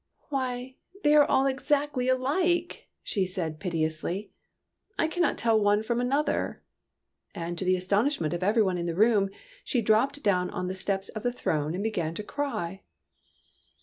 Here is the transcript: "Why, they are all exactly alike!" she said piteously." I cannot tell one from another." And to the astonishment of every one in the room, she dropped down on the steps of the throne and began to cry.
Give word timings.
"Why, 0.29 0.77
they 1.03 1.13
are 1.13 1.27
all 1.27 1.45
exactly 1.45 2.09
alike!" 2.09 2.87
she 3.03 3.27
said 3.27 3.59
piteously." 3.59 4.31
I 4.97 5.05
cannot 5.07 5.37
tell 5.37 5.61
one 5.61 5.83
from 5.83 6.01
another." 6.01 6.63
And 7.35 7.55
to 7.59 7.65
the 7.65 7.75
astonishment 7.75 8.33
of 8.33 8.41
every 8.41 8.63
one 8.63 8.79
in 8.79 8.87
the 8.87 8.95
room, 8.95 9.29
she 9.63 9.79
dropped 9.83 10.23
down 10.23 10.49
on 10.49 10.65
the 10.67 10.73
steps 10.73 11.09
of 11.09 11.21
the 11.21 11.31
throne 11.31 11.75
and 11.75 11.83
began 11.83 12.15
to 12.15 12.23
cry. 12.23 12.81